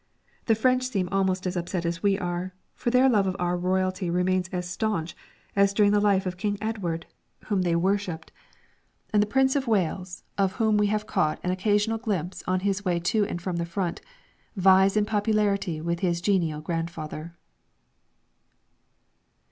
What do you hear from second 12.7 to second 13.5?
way to and